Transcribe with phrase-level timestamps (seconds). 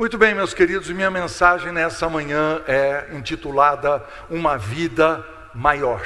[0.00, 5.22] Muito bem, meus queridos, minha mensagem nessa manhã é intitulada Uma Vida
[5.54, 6.02] Maior.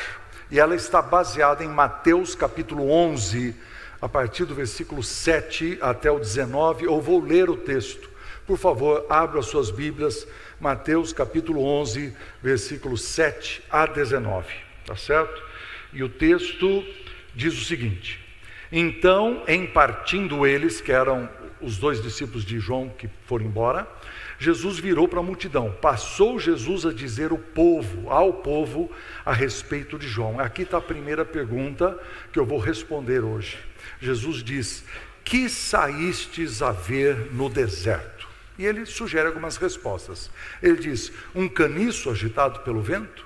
[0.51, 3.55] E ela está baseada em Mateus capítulo 11,
[4.03, 6.87] a partir do versículo 7 até o 19.
[6.87, 8.11] Eu vou ler o texto.
[8.45, 10.27] Por favor, abra suas Bíblias,
[10.59, 14.53] Mateus capítulo 11, versículo 7 a 19.
[14.85, 15.41] Tá certo?
[15.93, 16.85] E o texto
[17.33, 18.19] diz o seguinte:
[18.73, 21.29] Então, em partindo eles, que eram
[21.65, 23.89] os dois discípulos de João que foram embora,
[24.39, 25.73] Jesus virou para a multidão.
[25.81, 28.91] Passou Jesus a dizer o povo, ao povo,
[29.25, 30.39] a respeito de João.
[30.39, 31.99] Aqui está a primeira pergunta
[32.33, 33.59] que eu vou responder hoje.
[34.01, 34.85] Jesus diz:
[35.25, 38.29] Que saístes a ver no deserto?
[38.59, 40.31] E ele sugere algumas respostas.
[40.63, 43.25] Ele diz: Um caniço agitado pelo vento?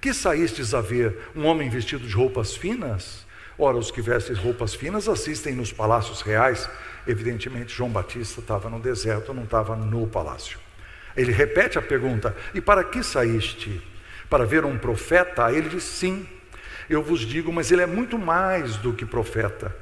[0.00, 3.26] Que saístes a ver um homem vestido de roupas finas?
[3.58, 6.70] Ora, os que vestem roupas finas assistem nos palácios reais.
[7.08, 10.58] Evidentemente, João Batista estava no deserto, não estava no palácio.
[11.16, 13.80] Ele repete a pergunta: E para que saíste?
[14.28, 15.50] Para ver um profeta?
[15.50, 16.28] Ele diz: Sim,
[16.88, 19.74] eu vos digo, mas ele é muito mais do que profeta.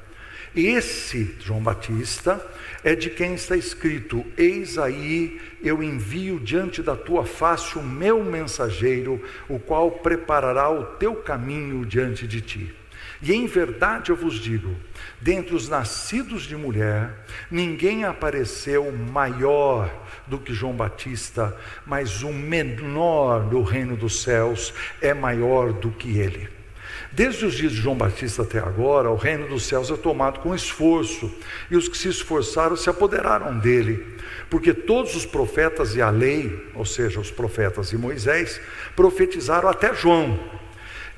[0.55, 2.41] Esse, João Batista,
[2.85, 8.23] é de quem está escrito: Eis aí eu envio diante da tua face o meu
[8.23, 12.75] mensageiro, o qual preparará o teu caminho diante de ti.
[13.23, 14.75] E em verdade eu vos digo:
[15.21, 19.91] dentre os nascidos de mulher, ninguém apareceu maior
[20.27, 26.19] do que João Batista, mas o menor do reino dos céus é maior do que
[26.19, 26.57] ele.
[27.13, 30.55] Desde os dias de João Batista até agora, o reino dos céus é tomado com
[30.55, 31.33] esforço,
[31.71, 34.19] e os que se esforçaram se apoderaram dele,
[34.51, 38.61] porque todos os profetas e a lei, ou seja, os profetas e Moisés,
[38.95, 40.39] profetizaram até João.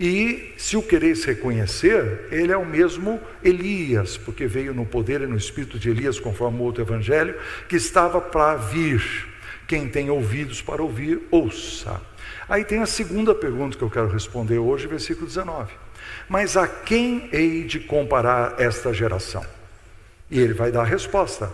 [0.01, 5.27] E se o quereis reconhecer, ele é o mesmo Elias, porque veio no poder e
[5.27, 7.35] no espírito de Elias, conforme o outro evangelho,
[7.69, 9.03] que estava para vir.
[9.67, 12.01] Quem tem ouvidos para ouvir, ouça.
[12.49, 15.73] Aí tem a segunda pergunta que eu quero responder hoje, versículo 19.
[16.28, 19.45] Mas a quem hei de comparar esta geração?
[20.31, 21.53] E ele vai dar a resposta.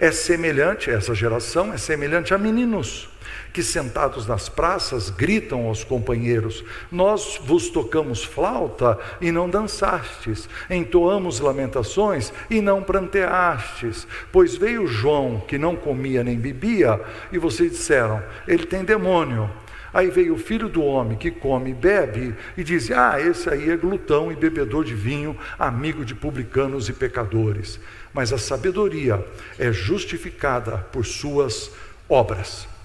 [0.00, 3.08] É semelhante, essa geração é semelhante a meninos
[3.56, 6.62] que sentados nas praças gritam aos companheiros:
[6.92, 14.06] Nós vos tocamos flauta e não dançastes, entoamos lamentações e não pranteastes.
[14.30, 17.00] Pois veio João, que não comia nem bebia,
[17.32, 19.50] e vocês disseram: Ele tem demônio.
[19.94, 23.70] Aí veio o filho do homem que come e bebe e diz: Ah, esse aí
[23.70, 27.80] é glutão e bebedor de vinho, amigo de publicanos e pecadores.
[28.12, 29.26] Mas a sabedoria
[29.58, 31.70] é justificada por suas
[32.06, 32.75] obras.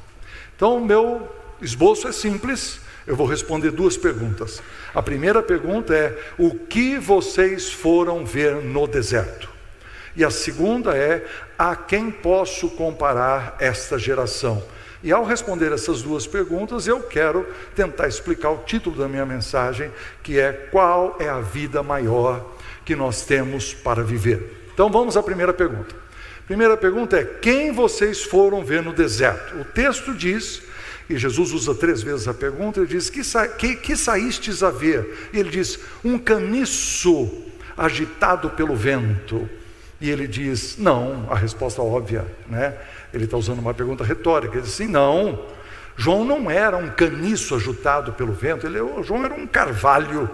[0.62, 1.28] Então, o meu
[1.60, 4.62] esboço é simples, eu vou responder duas perguntas.
[4.94, 9.50] A primeira pergunta é: o que vocês foram ver no deserto?
[10.16, 11.26] E a segunda é:
[11.58, 14.64] a quem posso comparar esta geração?
[15.02, 17.44] E ao responder essas duas perguntas, eu quero
[17.76, 19.92] tentar explicar o título da minha mensagem,
[20.22, 22.46] que é Qual é a vida maior
[22.86, 24.70] que nós temos para viver?
[24.72, 26.01] Então vamos à primeira pergunta.
[26.52, 29.56] Primeira pergunta é: quem vocês foram ver no deserto?
[29.56, 30.62] O texto diz,
[31.10, 34.70] e Jesus usa três vezes a pergunta, ele diz: que, sa que, que saístes a
[34.70, 35.30] ver?
[35.32, 37.32] E ele diz: um caniço
[37.78, 39.50] agitado pelo vento.
[40.02, 42.76] E ele diz: não, a resposta óbvia, né?
[43.14, 44.56] Ele está usando uma pergunta retórica.
[44.56, 45.46] Ele diz assim: não,
[45.96, 50.30] João não era um caniço agitado pelo vento, ele, João era um carvalho,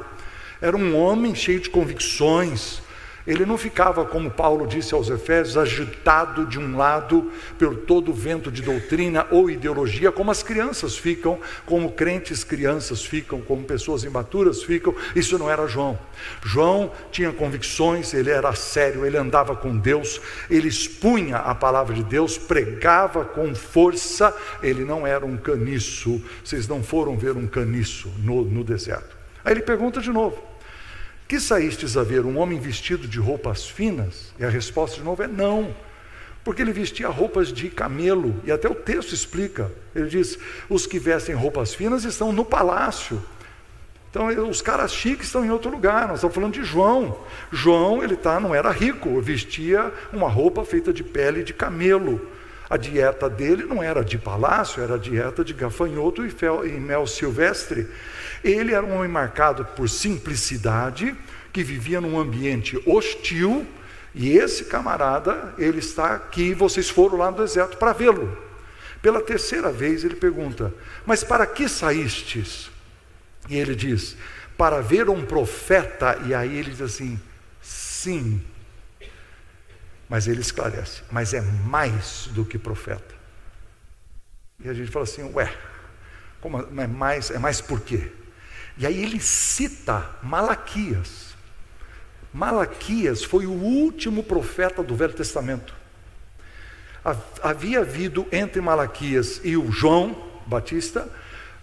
[0.60, 2.82] era um homem cheio de convicções,
[3.28, 7.30] ele não ficava, como Paulo disse aos Efésios, agitado de um lado
[7.60, 13.04] por todo o vento de doutrina ou ideologia, como as crianças ficam, como crentes crianças
[13.04, 14.96] ficam, como pessoas imaturas ficam.
[15.14, 16.00] Isso não era João.
[16.42, 22.04] João tinha convicções, ele era sério, ele andava com Deus, ele expunha a palavra de
[22.04, 24.34] Deus, pregava com força.
[24.64, 26.24] Ele não era um caniço.
[26.44, 29.18] Vocês não foram ver um caniço no, no deserto.
[29.44, 30.57] Aí ele pergunta de novo.
[31.28, 34.34] Que saístes a ver um homem vestido de roupas finas?
[34.40, 35.76] E a resposta de novo é não,
[36.44, 39.70] porque ele vestia roupas de camelo, e até o texto explica.
[39.94, 40.40] Ele diz:
[40.70, 43.22] os que vestem roupas finas estão no palácio.
[44.10, 46.08] Então, os caras chiques estão em outro lugar.
[46.08, 47.20] Nós estamos falando de João.
[47.52, 52.26] João, ele tá, não era rico, vestia uma roupa feita de pele de camelo.
[52.70, 57.08] A dieta dele não era de palácio, era dieta de gafanhoto e, fel, e mel
[57.08, 57.88] silvestre.
[58.44, 61.16] Ele era um homem marcado por simplicidade,
[61.54, 63.66] que vivia num ambiente hostil,
[64.14, 68.38] e esse camarada, ele está aqui, vocês foram lá no deserto para vê-lo.
[69.02, 70.74] Pela terceira vez ele pergunta:
[71.06, 72.70] Mas para que saístes?
[73.48, 74.18] E ele diz:
[74.58, 76.20] Para ver um profeta.
[76.26, 77.20] E aí ele diz assim:
[77.62, 78.42] Sim.
[80.10, 83.18] Mas ele esclarece: Mas é mais do que profeta.
[84.64, 85.54] E a gente fala assim, ué,
[86.42, 88.12] como é mais, é mais por quê?
[88.78, 91.36] E aí ele cita Malaquias.
[92.34, 95.74] Malaquias foi o último profeta do Velho Testamento.
[97.42, 101.08] Havia havido entre Malaquias e o João Batista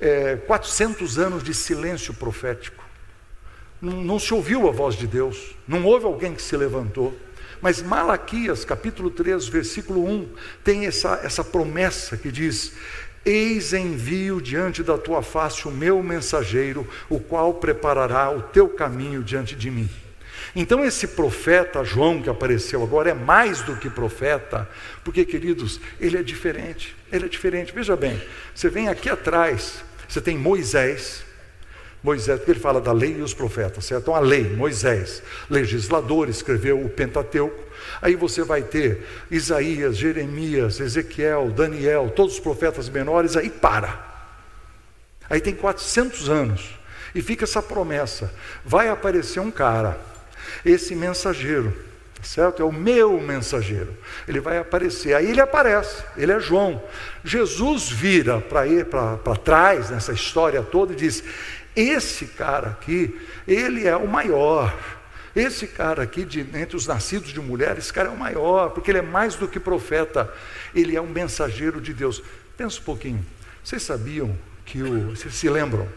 [0.00, 2.85] é, 400 anos de silêncio profético.
[3.81, 7.17] Não, não se ouviu a voz de Deus, não houve alguém que se levantou.
[7.60, 10.28] Mas Malaquias, capítulo 3, versículo 1,
[10.62, 12.72] tem essa, essa promessa que diz:
[13.24, 19.22] Eis envio diante da tua face o meu mensageiro, o qual preparará o teu caminho
[19.22, 19.88] diante de mim.
[20.54, 24.68] Então, esse profeta João que apareceu agora é mais do que profeta,
[25.02, 26.94] porque, queridos, ele é diferente.
[27.10, 27.72] Ele é diferente.
[27.74, 28.20] Veja bem,
[28.54, 31.23] você vem aqui atrás, você tem Moisés,
[32.04, 34.02] Moisés, porque ele fala da lei e os profetas, certo?
[34.02, 37.58] Então, a lei, Moisés, legislador, escreveu o Pentateuco.
[38.02, 43.98] Aí você vai ter Isaías, Jeremias, Ezequiel, Daniel, todos os profetas menores, aí para.
[45.30, 46.78] Aí tem 400 anos.
[47.14, 48.30] E fica essa promessa:
[48.62, 49.98] vai aparecer um cara,
[50.62, 51.74] esse mensageiro,
[52.22, 52.60] certo?
[52.60, 53.96] É o meu mensageiro.
[54.28, 55.14] Ele vai aparecer.
[55.14, 56.82] Aí ele aparece, ele é João.
[57.24, 61.24] Jesus vira para ir para trás nessa história toda e diz:
[61.74, 64.72] esse cara aqui, ele é o maior.
[65.34, 68.90] Esse cara aqui, de, entre os nascidos de mulher, esse cara é o maior, porque
[68.90, 70.32] ele é mais do que profeta,
[70.74, 72.22] ele é um mensageiro de Deus.
[72.56, 73.24] Pensa um pouquinho,
[73.62, 75.10] vocês sabiam que o.
[75.10, 75.88] Vocês se lembram?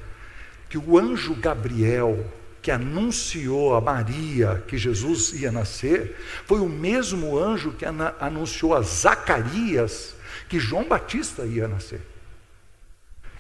[0.69, 2.25] Que o anjo Gabriel,
[2.62, 8.81] que anunciou a Maria que Jesus ia nascer, foi o mesmo anjo que anunciou a
[8.81, 10.15] Zacarias
[10.50, 12.01] que João Batista ia nascer.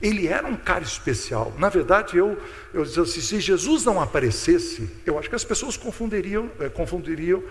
[0.01, 1.53] Ele era um cara especial.
[1.57, 2.37] Na verdade, eu,
[2.73, 7.43] eu dizia assim, se Jesus não aparecesse, eu acho que as pessoas confundiriam, é, confundiriam,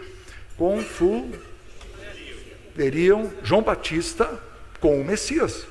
[0.57, 1.43] confundiriam
[3.43, 4.41] João Batista
[4.81, 5.67] com o Messias.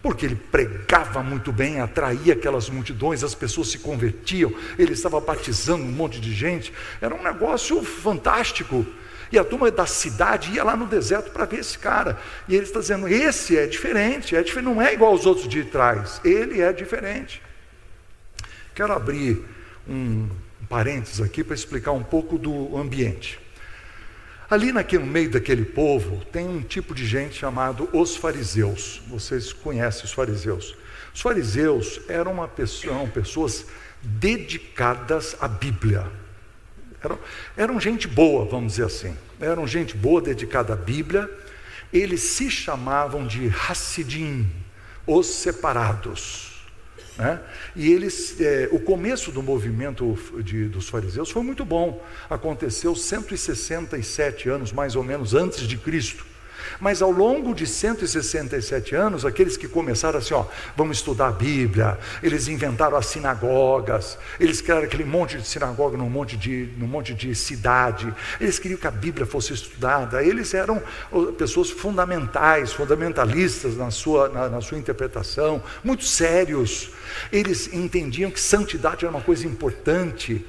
[0.00, 5.82] Porque ele pregava muito bem, atraía aquelas multidões, as pessoas se convertiam, ele estava batizando
[5.82, 8.86] um monte de gente, era um negócio fantástico.
[9.30, 12.18] E a turma da cidade ia lá no deserto para ver esse cara.
[12.48, 15.64] E ele está dizendo: esse é diferente, é diferente, não é igual aos outros de
[15.64, 17.42] trás, ele é diferente.
[18.74, 19.44] Quero abrir
[19.88, 20.28] um
[20.68, 23.38] parênteses aqui para explicar um pouco do ambiente.
[24.48, 29.02] Ali naquele, no meio daquele povo tem um tipo de gente chamado os fariseus.
[29.08, 30.76] Vocês conhecem os fariseus.
[31.12, 33.66] Os fariseus eram, uma pessoa, pessoas
[34.02, 36.06] dedicadas à Bíblia.
[37.02, 37.18] Eram,
[37.56, 39.16] eram gente boa, vamos dizer assim.
[39.40, 41.30] Eram gente boa, dedicada à Bíblia.
[41.92, 44.50] Eles se chamavam de Hassidim,
[45.06, 46.64] os separados.
[47.16, 47.40] Né?
[47.74, 52.04] E eles, é, o começo do movimento de, dos fariseus foi muito bom.
[52.28, 56.26] Aconteceu 167 anos, mais ou menos, antes de Cristo.
[56.80, 60.44] Mas ao longo de 167 anos, aqueles que começaram assim, ó,
[60.76, 66.10] vamos estudar a Bíblia, eles inventaram as sinagogas, eles criaram aquele monte de sinagoga num
[66.10, 70.82] monte de, num monte de cidade, eles queriam que a Bíblia fosse estudada, eles eram
[71.38, 76.90] pessoas fundamentais, fundamentalistas na sua, na, na sua interpretação, muito sérios.
[77.32, 80.44] Eles entendiam que santidade era uma coisa importante.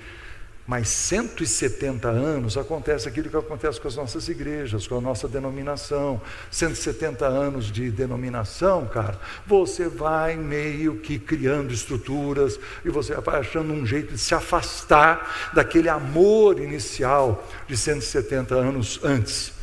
[0.68, 6.22] Mas 170 anos acontece aquilo que acontece com as nossas igrejas, com a nossa denominação.
[6.52, 13.72] 170 anos de denominação, cara, você vai meio que criando estruturas e você vai achando
[13.72, 19.54] um jeito de se afastar daquele amor inicial de 170 anos antes.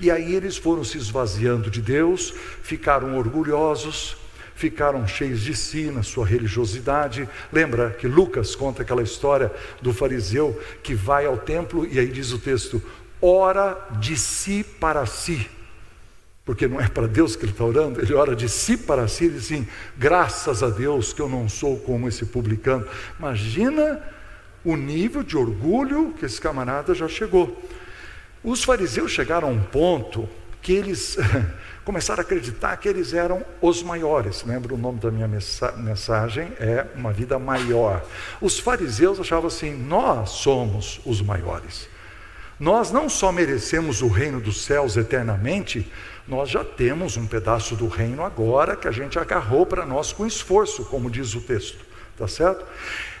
[0.00, 4.16] E aí eles foram se esvaziando de Deus, ficaram orgulhosos,
[4.54, 7.28] ficaram cheios de si na sua religiosidade.
[7.52, 12.32] Lembra que Lucas conta aquela história do fariseu que vai ao templo e aí diz
[12.32, 12.82] o texto:
[13.20, 15.48] ora de si para si.
[16.44, 19.26] Porque não é para Deus que ele está orando, ele ora de si para si,
[19.26, 19.66] ele diz assim:
[19.96, 22.86] graças a Deus que eu não sou como esse publicano.
[23.18, 24.02] Imagina
[24.64, 27.56] o nível de orgulho que esse camarada já chegou.
[28.42, 30.28] Os fariseus chegaram a um ponto
[30.60, 31.16] que eles
[31.84, 34.44] começaram a acreditar que eles eram os maiores.
[34.44, 36.52] Lembra o nome da minha mensagem?
[36.58, 38.04] É uma vida maior.
[38.40, 41.88] Os fariseus achavam assim: nós somos os maiores.
[42.58, 45.90] Nós não só merecemos o reino dos céus eternamente,
[46.28, 50.24] nós já temos um pedaço do reino agora que a gente agarrou para nós com
[50.24, 51.84] esforço, como diz o texto,
[52.16, 52.64] tá certo?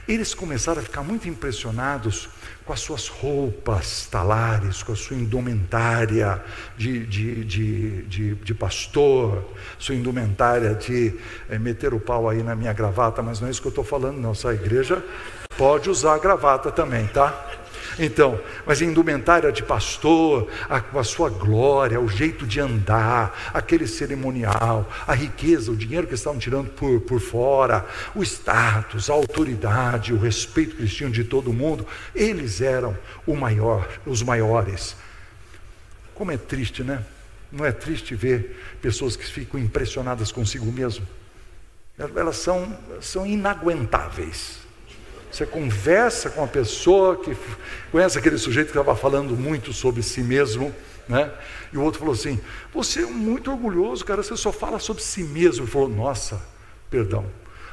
[0.06, 2.28] Eles começaram a ficar muito impressionados
[2.64, 6.40] com as suas roupas talares, com a sua indumentária
[6.76, 9.44] de, de, de, de, de pastor,
[9.78, 11.14] sua indumentária de
[11.48, 13.84] é, meter o pau aí na minha gravata, mas não é isso que eu estou
[13.84, 14.32] falando, não.
[14.32, 15.04] Essa igreja
[15.56, 17.61] pode usar a gravata também, tá?
[17.98, 23.86] Então, mas a indumentária de pastor, a, a, sua glória, o jeito de andar, aquele
[23.86, 30.12] cerimonial, a riqueza, o dinheiro que estavam tirando por, por fora, o status, a autoridade,
[30.12, 32.96] o respeito que eles tinham de todo mundo, eles eram
[33.26, 34.96] o maior, os maiores.
[36.14, 37.04] Como é triste, né?
[37.50, 41.06] Não é triste ver pessoas que ficam impressionadas consigo mesmo?
[41.98, 44.61] Elas são, são inaguentáveis.
[45.32, 47.34] Você conversa com a pessoa que
[47.90, 50.74] conhece aquele sujeito que estava falando muito sobre si mesmo,
[51.08, 51.32] né?
[51.72, 52.38] E o outro falou assim:
[52.74, 55.64] Você é muito orgulhoso, cara, você só fala sobre si mesmo.
[55.64, 56.38] Ele falou: Nossa,
[56.90, 57.24] perdão,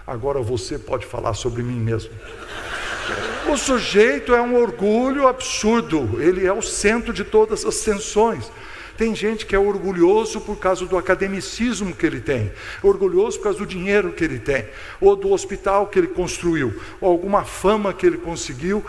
[0.07, 2.11] agora você pode falar sobre mim mesmo.
[3.51, 8.49] O sujeito é um orgulho absurdo, ele é o centro de todas as tensões.
[8.99, 12.51] Tem gente que é orgulhoso por causa do academicismo que ele tem,
[12.83, 14.65] orgulhoso por causa do dinheiro que ele tem,
[14.99, 18.85] ou do hospital que ele construiu, ou alguma fama que ele conseguiu,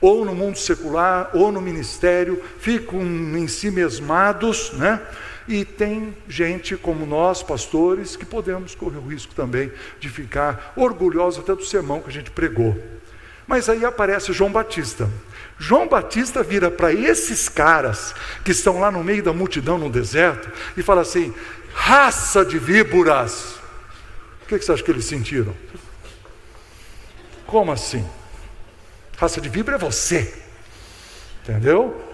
[0.00, 5.00] ou no mundo secular, ou no ministério, ficam em si mesmados, né?
[5.46, 11.38] E tem gente como nós, pastores, que podemos correr o risco também de ficar orgulhosos
[11.38, 12.76] até do sermão que a gente pregou.
[13.46, 15.08] Mas aí aparece João Batista.
[15.62, 20.50] João Batista vira para esses caras que estão lá no meio da multidão no deserto
[20.76, 21.32] e fala assim:
[21.72, 23.60] raça de víboras.
[24.42, 25.54] O que, você acha que eles sentiram?
[27.46, 28.04] Como assim?
[29.16, 30.34] Raça de víbora é você.
[31.44, 32.10] Entendeu?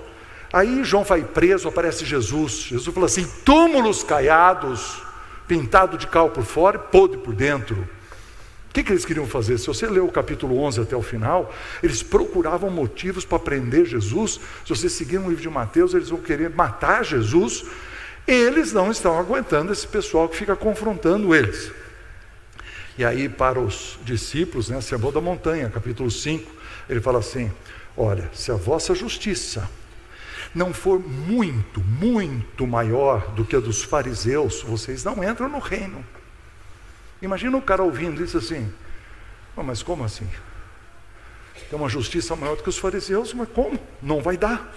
[0.53, 2.53] Aí João vai preso, aparece Jesus.
[2.53, 5.03] Jesus fala assim: túmulos caiados,
[5.47, 7.89] pintado de cal por fora e podre por dentro.
[8.69, 9.59] O que, que, eles queriam fazer?
[9.59, 14.39] Se você ler o capítulo 11 até o final, eles procuravam motivos para prender Jesus.
[14.65, 17.65] Se você seguir no livro de Mateus, eles vão querer matar Jesus.
[18.27, 21.73] Eles não estão aguentando esse pessoal que fica confrontando eles.
[22.99, 26.51] E aí, para os discípulos, né, Sermão da Montanha, capítulo 5,
[26.91, 27.51] ele fala assim:
[27.97, 29.69] Olha, se a vossa justiça
[30.55, 36.05] não for muito, muito maior do que a dos fariseus, vocês não entram no reino.
[37.21, 38.73] Imagina o cara ouvindo isso assim,
[39.57, 40.29] mas como assim?
[41.69, 43.79] Tem uma justiça maior do que os fariseus, mas como?
[44.01, 44.75] Não vai dar.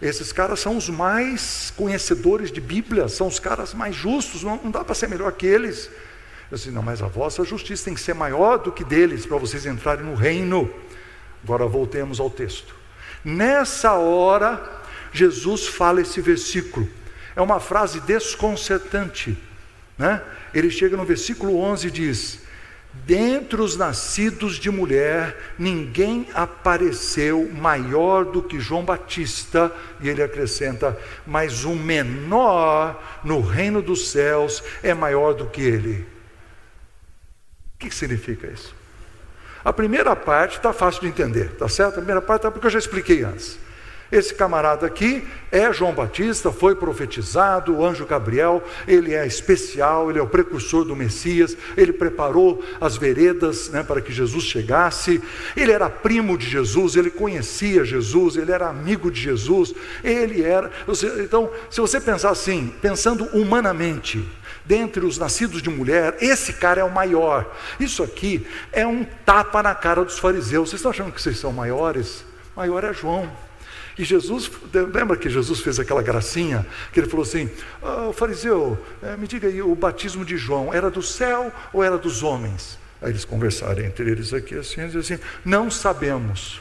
[0.00, 4.70] Esses caras são os mais conhecedores de Bíblia, são os caras mais justos, não, não
[4.70, 5.88] dá para ser melhor que eles.
[6.50, 9.36] Eu disse, não, mas a vossa justiça tem que ser maior do que deles para
[9.36, 10.68] vocês entrarem no reino.
[11.44, 12.74] Agora voltemos ao texto.
[13.24, 14.82] Nessa hora,
[15.12, 16.88] Jesus fala esse versículo.
[17.36, 19.38] É uma frase desconcertante,
[20.02, 20.20] né?
[20.52, 22.40] ele chega no versículo 11 e diz:
[22.92, 30.98] Dentre os nascidos de mulher, ninguém apareceu maior do que João Batista, e ele acrescenta:
[31.24, 36.04] Mas o menor no reino dos céus é maior do que ele.
[37.76, 38.74] O que significa isso?
[39.64, 41.94] A primeira parte está fácil de entender, tá certo?
[41.94, 43.56] A primeira parte está porque eu já expliquei antes.
[44.12, 50.18] Esse camarada aqui é João Batista, foi profetizado, o anjo Gabriel, ele é especial, ele
[50.18, 55.22] é o precursor do Messias, ele preparou as veredas né, para que Jesus chegasse,
[55.56, 59.72] ele era primo de Jesus, ele conhecia Jesus, ele era amigo de Jesus,
[60.04, 60.70] ele era.
[61.24, 64.22] Então, se você pensar assim, pensando humanamente,
[64.62, 67.50] dentre os nascidos de mulher, esse cara é o maior.
[67.80, 70.68] Isso aqui é um tapa na cara dos fariseus.
[70.68, 72.26] Vocês estão achando que vocês são maiores?
[72.54, 73.30] Maior é João.
[73.98, 76.66] E Jesus, lembra que Jesus fez aquela gracinha?
[76.92, 77.50] Que ele falou assim:
[77.82, 81.98] oh, fariseu, é, me diga aí, o batismo de João era do céu ou era
[81.98, 82.78] dos homens?
[83.00, 86.60] Aí eles conversaram entre eles aqui assim, eles assim: não sabemos.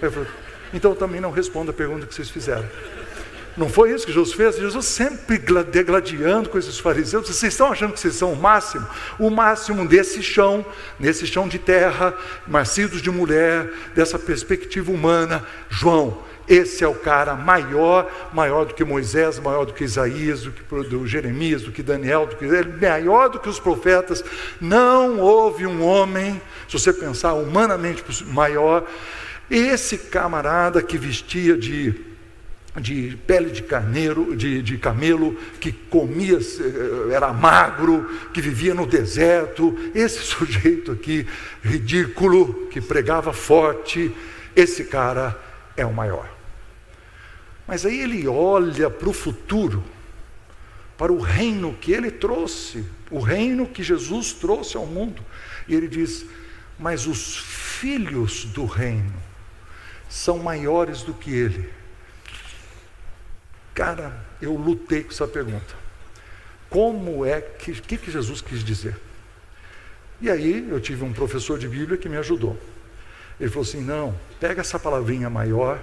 [0.00, 0.26] Falou,
[0.72, 2.66] então também não responda a pergunta que vocês fizeram.
[3.56, 4.56] Não foi isso que Jesus fez?
[4.56, 7.28] Jesus sempre degladiando com esses fariseus.
[7.28, 8.86] Vocês estão achando que vocês são o máximo?
[9.18, 10.64] O máximo desse chão,
[10.98, 12.14] nesse chão de terra,
[12.46, 15.44] nascidos de mulher, dessa perspectiva humana.
[15.68, 20.50] João, esse é o cara maior, maior do que Moisés, maior do que Isaías, do
[20.50, 22.46] que do Jeremias, do que Daniel, do que
[22.80, 24.24] maior do que os profetas.
[24.60, 28.84] Não houve um homem, se você pensar humanamente maior,
[29.50, 32.12] esse camarada que vestia de
[32.80, 38.86] de pele de carneiro, de, de camelo, que comia, eh, era magro, que vivia no
[38.86, 41.26] deserto, esse sujeito aqui,
[41.62, 44.10] ridículo, que pregava forte,
[44.56, 45.38] esse cara
[45.76, 46.28] é o maior.
[47.66, 49.82] Mas aí ele olha para o futuro,
[50.96, 55.24] para o reino que ele trouxe, o reino que Jesus trouxe ao mundo,
[55.66, 56.26] e ele diz:
[56.78, 59.12] Mas os filhos do reino
[60.08, 61.70] são maiores do que ele.
[63.74, 65.74] Cara, eu lutei com essa pergunta.
[66.68, 68.96] Como é que, que, que Jesus quis dizer?
[70.20, 72.58] E aí eu tive um professor de Bíblia que me ajudou.
[73.42, 75.82] Ele falou assim: não, pega essa palavrinha maior,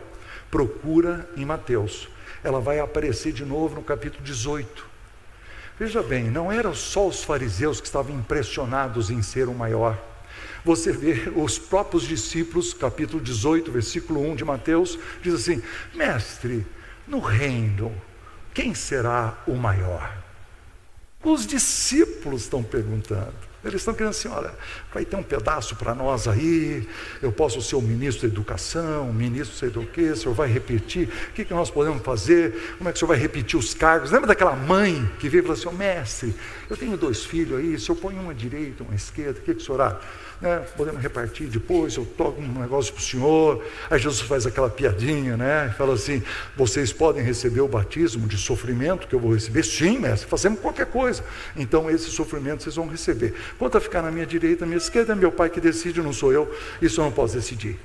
[0.49, 2.07] procura em Mateus.
[2.41, 4.87] Ela vai aparecer de novo no capítulo 18.
[5.77, 10.01] Veja bem, não eram só os fariseus que estavam impressionados em ser o maior.
[10.63, 15.61] Você vê os próprios discípulos, capítulo 18, versículo 1 de Mateus, diz assim:
[15.93, 16.65] Mestre,
[17.05, 17.93] no reino,
[18.53, 20.17] quem será o maior?
[21.21, 23.48] Os discípulos estão perguntando.
[23.63, 24.51] Eles estão querendo assim: olha,
[24.93, 26.87] vai ter um pedaço para nós aí,
[27.21, 31.09] eu posso ser o ministro da educação, ministro sei do que, o senhor vai repetir,
[31.29, 34.11] o que, que nós podemos fazer, como é que o senhor vai repetir os cargos?
[34.11, 36.33] Lembra daquela mãe que veio e falou assim: mestre,
[36.69, 39.61] eu tenho dois filhos aí, se eu ponho uma direita, uma esquerda, o que, que
[39.61, 39.99] o senhor acha?
[40.41, 40.65] Né?
[40.77, 43.65] podemos repartir depois, eu toco um negócio para o senhor.
[43.89, 45.73] Aí Jesus faz aquela piadinha, né?
[45.77, 46.23] Fala assim:
[46.55, 49.63] vocês podem receber o batismo de sofrimento que eu vou receber?
[49.63, 51.23] Sim, mestre, fazemos qualquer coisa.
[51.55, 53.33] Então esse sofrimento vocês vão receber.
[53.57, 56.13] Quanto a ficar na minha direita, na minha esquerda, é meu pai que decide, não
[56.13, 57.77] sou eu, isso eu não posso decidir.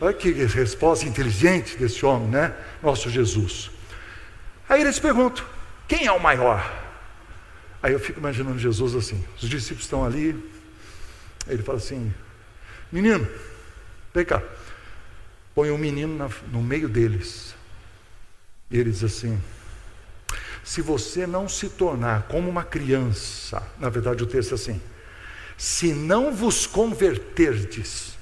[0.00, 2.54] Olha que resposta inteligente desse homem, né?
[2.82, 3.70] Nosso Jesus.
[4.68, 5.44] Aí eles perguntam:
[5.86, 6.88] quem é o maior?
[7.82, 10.34] Aí eu fico imaginando Jesus assim: os discípulos estão ali,
[11.50, 12.12] ele fala assim:
[12.90, 13.28] Menino,
[14.14, 14.42] vem cá.
[15.54, 17.54] Põe um menino na, no meio deles.
[18.70, 19.40] E ele diz assim:
[20.64, 24.80] Se você não se tornar como uma criança, na verdade o texto é assim:
[25.56, 28.18] Se não vos converterdes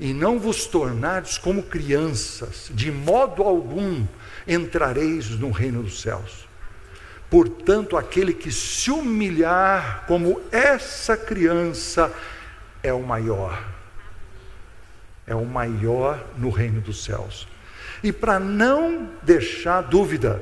[0.00, 4.06] e não vos tornardes como crianças, de modo algum
[4.46, 6.48] entrareis no reino dos céus.
[7.34, 12.12] Portanto, aquele que se humilhar como essa criança
[12.80, 13.60] é o maior.
[15.26, 17.48] É o maior no reino dos céus.
[18.04, 20.40] E para não deixar dúvida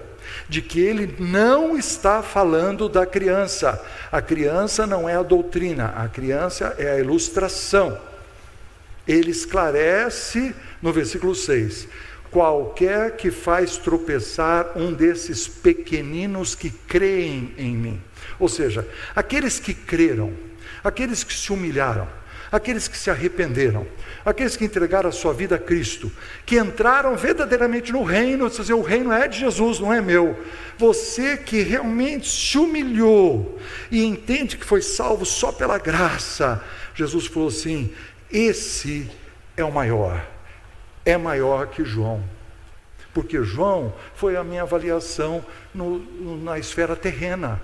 [0.51, 3.83] de que ele não está falando da criança,
[4.13, 7.99] a criança não é a doutrina, a criança é a ilustração.
[9.09, 11.89] Ele esclarece no versículo 6:
[12.33, 18.01] qualquer que faz tropeçar um desses pequeninos que creem em mim.
[18.41, 20.33] Ou seja, aqueles que creram,
[20.83, 22.09] aqueles que se humilharam,
[22.51, 23.87] aqueles que se arrependeram,
[24.25, 26.11] aqueles que entregaram a sua vida a Cristo,
[26.47, 30.39] que entraram verdadeiramente no reino, dizer, o reino é de Jesus, não é meu.
[30.79, 37.49] Você que realmente se humilhou e entende que foi salvo só pela graça, Jesus falou
[37.49, 37.93] assim:
[38.31, 39.11] esse
[39.55, 40.32] é o maior
[41.05, 42.23] é maior que João.
[43.13, 45.99] Porque João foi a minha avaliação no,
[46.43, 47.61] na esfera terrena,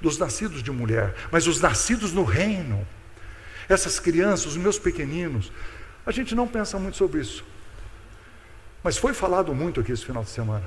[0.00, 2.86] dos nascidos de mulher, mas os nascidos no reino,
[3.68, 5.52] essas crianças, os meus pequeninos,
[6.04, 7.44] a gente não pensa muito sobre isso.
[8.82, 10.66] Mas foi falado muito aqui esse final de semana.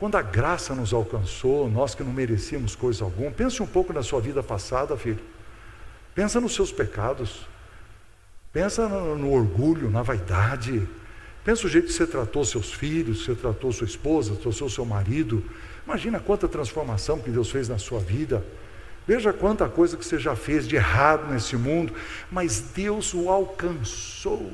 [0.00, 4.02] Quando a graça nos alcançou, nós que não merecíamos coisa alguma, pense um pouco na
[4.02, 5.20] sua vida passada, filho.
[6.12, 7.46] Pensa nos seus pecados.
[8.52, 10.88] Pensa no, no orgulho, na vaidade
[11.44, 15.44] Pensa o jeito que você tratou seus filhos, você tratou sua esposa, tratou seu marido.
[15.84, 18.44] Imagina quanta transformação que Deus fez na sua vida.
[19.06, 21.92] Veja quanta coisa que você já fez de errado nesse mundo,
[22.30, 24.52] mas Deus o alcançou.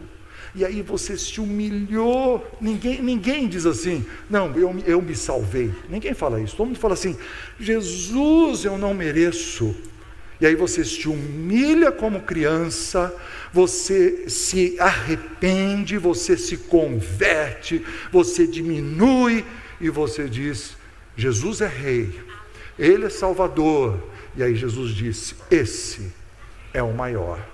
[0.55, 2.46] E aí você se humilhou.
[2.59, 5.70] Ninguém, ninguém diz assim, não, eu, eu me salvei.
[5.90, 6.57] Ninguém fala isso.
[6.57, 7.18] Todo mundo fala assim,
[7.61, 9.77] Jesus, eu não mereço.
[10.40, 13.14] E aí você se humilha como criança,
[13.53, 19.44] você se arrepende, você se converte, você diminui
[19.81, 20.77] e você diz:
[21.16, 22.20] Jesus é rei,
[22.79, 23.98] ele é salvador.
[24.37, 26.12] E aí Jesus disse: Esse
[26.72, 27.44] é o maior.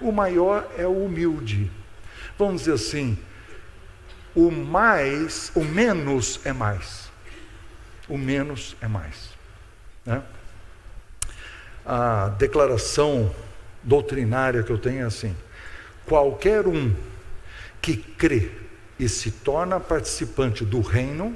[0.00, 1.70] O maior é o humilde.
[2.36, 3.16] Vamos dizer assim:
[4.34, 7.10] o mais, o menos é mais.
[8.08, 9.30] O menos é mais.
[10.04, 10.22] Né?
[11.92, 13.34] A declaração
[13.82, 15.34] doutrinária que eu tenho é assim:
[16.06, 16.94] qualquer um
[17.82, 18.48] que crê
[18.96, 21.34] e se torna participante do reino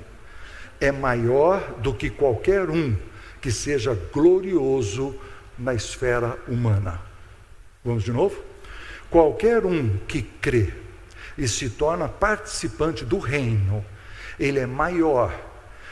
[0.80, 2.94] é maior do que qualquer um
[3.40, 5.18] que seja glorioso
[5.58, 7.02] na esfera humana.
[7.84, 8.40] Vamos de novo?
[9.10, 10.72] Qualquer um que crê
[11.36, 13.84] e se torna participante do reino,
[14.38, 15.36] ele é maior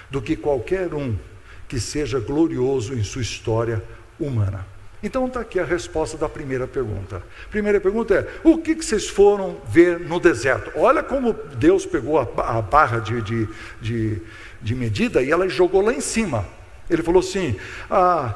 [0.09, 1.18] do que qualquer um
[1.66, 3.83] que seja glorioso em sua história
[4.24, 4.66] humana.
[5.02, 7.22] Então está aqui a resposta da primeira pergunta.
[7.50, 10.70] Primeira pergunta é: o que, que vocês foram ver no deserto?
[10.76, 12.22] Olha como Deus pegou a,
[12.58, 13.48] a barra de, de,
[13.80, 14.22] de,
[14.61, 16.46] de, medida e ela jogou lá em cima.
[16.88, 17.56] Ele falou assim:
[17.90, 18.35] ah,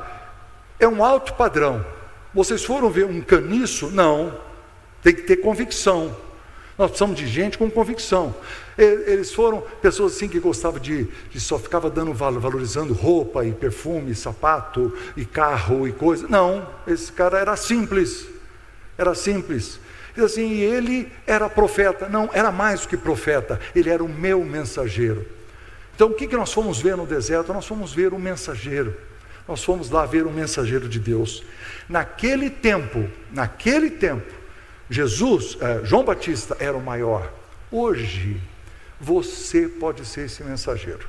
[0.81, 1.87] é um alto padrão.
[2.35, 3.91] Vocês foram ver um caniço?
[3.91, 4.37] Não.
[5.03, 6.17] Tem que ter convicção.
[6.77, 8.35] Nós precisamos de gente com convicção.
[8.79, 14.15] Eles foram pessoas assim que gostavam de, de só ficava dando valorizando roupa e perfume,
[14.15, 16.27] sapato e carro e coisa.
[16.29, 18.27] Não, esse cara era simples.
[18.99, 19.81] Era simples.
[20.15, 22.09] Diz assim, e ele era profeta.
[22.09, 25.27] Não, era mais do que profeta, ele era o meu mensageiro.
[25.95, 27.55] Então o que, que nós fomos ver no deserto?
[27.55, 28.95] Nós fomos ver o mensageiro.
[29.49, 31.43] Nós fomos lá ver o mensageiro de Deus.
[31.89, 34.31] Naquele tempo, naquele tempo,
[34.91, 37.33] Jesus, eh, João Batista era o maior.
[37.71, 38.41] Hoje,
[39.01, 41.09] você pode ser esse mensageiro.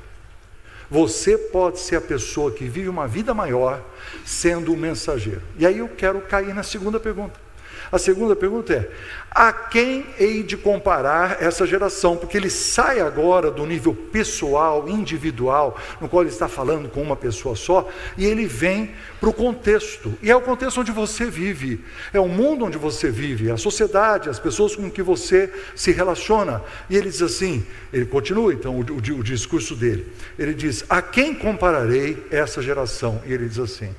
[0.90, 3.84] Você pode ser a pessoa que vive uma vida maior
[4.26, 5.42] sendo o mensageiro.
[5.58, 7.47] E aí eu quero cair na segunda pergunta.
[7.92, 8.90] A segunda pergunta é:
[9.32, 12.18] a quem hei de comparar essa geração?
[12.18, 17.16] Porque ele sai agora do nível pessoal, individual, no qual ele está falando com uma
[17.16, 20.14] pessoa só, e ele vem para o contexto.
[20.22, 24.30] E é o contexto onde você vive, é o mundo onde você vive, a sociedade,
[24.30, 26.62] as pessoas com que você se relaciona.
[26.90, 30.12] E ele diz assim: ele continua então o, o, o discurso dele.
[30.38, 33.22] Ele diz: A quem compararei essa geração?
[33.26, 33.96] E ele diz assim: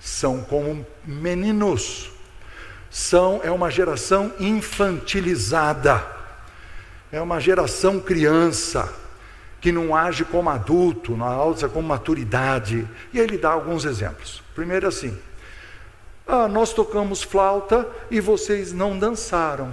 [0.00, 2.10] são como meninos
[2.90, 6.04] são é uma geração infantilizada.
[7.10, 8.92] É uma geração criança
[9.60, 12.86] que não age como adulto, não age como maturidade.
[13.12, 14.42] E ele dá alguns exemplos.
[14.54, 15.18] Primeiro assim:
[16.26, 19.72] ah, nós tocamos flauta e vocês não dançaram.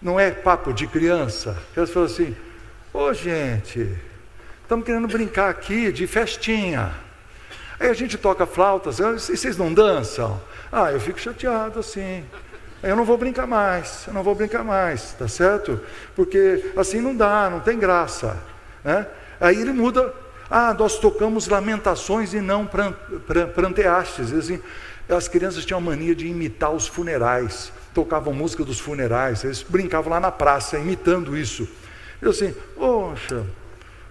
[0.00, 1.56] Não é papo de criança.
[1.76, 2.34] Elas falam assim:
[2.92, 3.94] ô oh, gente,
[4.62, 6.94] estamos querendo brincar aqui de festinha.
[7.78, 10.40] Aí a gente toca flauta, e vocês não dançam?
[10.70, 12.24] Ah, eu fico chateado assim.
[12.82, 15.80] Eu não vou brincar mais, eu não vou brincar mais, tá certo?
[16.14, 18.36] Porque assim não dá, não tem graça.
[18.84, 19.06] Né?
[19.40, 20.14] Aí ele muda,
[20.48, 22.68] ah, nós tocamos lamentações e não
[23.54, 24.32] pranteastes.
[24.32, 24.60] Assim,
[25.08, 30.10] as crianças tinham a mania de imitar os funerais, tocavam música dos funerais, eles brincavam
[30.12, 31.68] lá na praça, imitando isso.
[32.22, 33.44] Eu assim, poxa,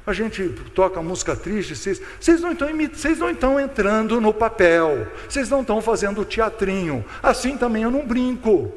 [0.07, 5.05] a gente toca música triste, vocês, vocês, não estão, vocês não estão entrando no papel,
[5.27, 8.73] vocês não estão fazendo teatrinho, assim também eu não brinco,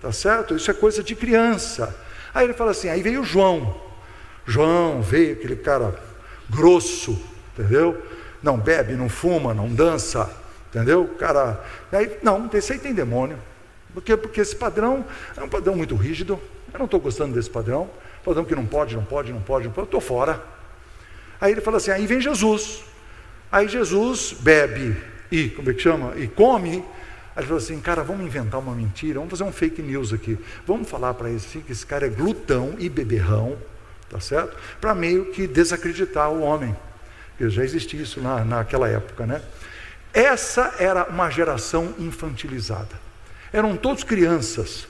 [0.00, 0.54] tá certo?
[0.54, 1.98] Isso é coisa de criança.
[2.32, 3.74] Aí ele fala assim, aí veio João,
[4.46, 5.98] João veio aquele cara
[6.48, 7.20] grosso,
[7.52, 8.00] entendeu?
[8.40, 10.30] Não bebe, não fuma, não dança,
[10.70, 11.08] entendeu?
[11.18, 11.60] Cara,
[11.90, 13.36] aí, não, esse aí tem demônio,
[13.92, 15.04] porque, porque esse padrão
[15.36, 16.40] é um padrão muito rígido,
[16.72, 17.90] eu não estou gostando desse padrão,
[18.24, 20.57] padrão que não pode, não pode, não pode, não pode, eu estou fora.
[21.40, 22.84] Aí ele fala assim: aí vem Jesus.
[23.50, 24.96] Aí Jesus bebe
[25.30, 26.14] e, como é que chama?
[26.16, 26.84] E come.
[27.34, 30.38] Aí ele falou assim: cara, vamos inventar uma mentira, vamos fazer um fake news aqui.
[30.66, 33.56] Vamos falar para ele assim, que esse cara é glutão e beberrão,
[34.10, 34.56] tá certo?
[34.80, 36.76] Para meio que desacreditar o homem.
[37.30, 39.40] Porque já existia isso na, naquela época, né?
[40.12, 42.98] Essa era uma geração infantilizada.
[43.52, 44.88] Eram todos crianças.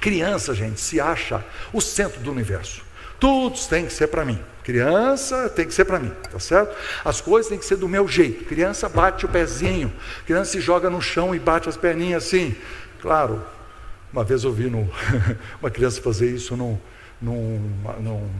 [0.00, 2.85] Criança, gente, se acha o centro do universo.
[3.18, 4.38] Tudo tem que ser para mim.
[4.62, 6.76] Criança tem que ser para mim, tá certo?
[7.04, 8.44] As coisas têm que ser do meu jeito.
[8.46, 9.92] Criança bate o pezinho,
[10.26, 12.56] criança se joga no chão e bate as perninhas assim.
[13.00, 13.40] Claro,
[14.12, 14.90] uma vez eu vi no,
[15.62, 16.76] uma criança fazer isso num,
[17.22, 18.30] num, num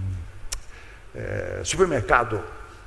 [1.15, 2.43] é, supermercado.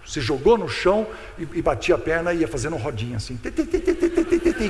[0.05, 3.39] Se jogou no chão e, e batia a perna e ia fazendo rodinha assim,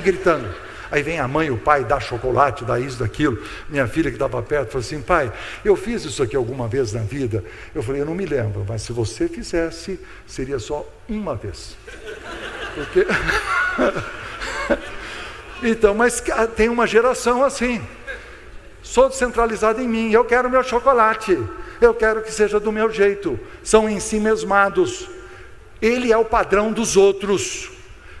[0.00, 0.48] gritando.
[0.90, 3.40] Aí vem a mãe, o pai, dá chocolate, dá isso, daquilo.
[3.68, 5.32] Minha filha que estava perto falou assim: pai,
[5.64, 7.44] eu fiz isso aqui alguma vez na vida?
[7.74, 11.76] Eu falei: eu não me lembro, mas se você fizesse, seria só uma vez.
[12.74, 13.06] Porque.
[15.62, 16.22] então, mas
[16.56, 17.80] tem uma geração assim.
[18.82, 21.38] Sou descentralizado em mim, eu quero meu chocolate,
[21.80, 23.38] eu quero que seja do meu jeito.
[23.62, 25.08] São em si mesmados.
[25.80, 27.70] Ele é o padrão dos outros.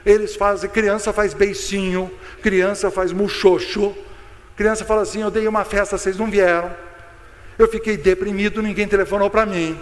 [0.04, 3.94] Eles fazem, criança faz beicinho, criança faz muxoxo,
[4.56, 6.70] criança fala assim: Eu dei uma festa, vocês não vieram.
[7.58, 9.78] Eu fiquei deprimido, ninguém telefonou para mim.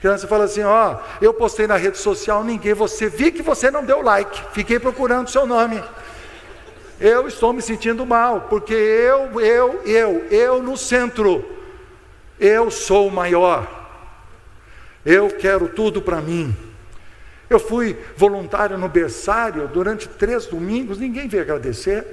[0.00, 3.84] Criança fala assim: Ó, eu postei na rede social, ninguém, você vi que você não
[3.84, 5.82] deu like, fiquei procurando seu nome.
[7.00, 11.44] Eu estou me sentindo mal, porque eu, eu, eu, eu no centro,
[12.38, 13.68] eu sou o maior,
[15.04, 16.71] eu quero tudo para mim.
[17.52, 22.06] Eu fui voluntário no berçário durante três domingos, ninguém veio agradecer.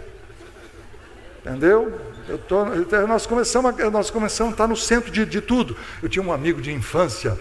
[1.39, 1.97] Entendeu?
[2.45, 2.65] Tô,
[3.08, 5.78] nós, começamos, nós começamos a estar no centro de, de tudo.
[6.04, 7.39] Eu tinha um amigo de infância,